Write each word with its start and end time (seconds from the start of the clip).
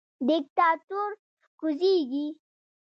دیکتاتور 0.27 1.11
کوزیږي 1.59 2.25